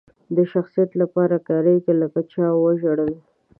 [0.35, 3.11] د شخص لپاره کاریږي لکه چا وژړل.